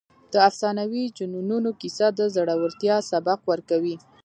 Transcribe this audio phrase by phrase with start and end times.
[0.33, 3.95] د افسانوي جنونو کیسه د زړورتیا سبق ورکوي.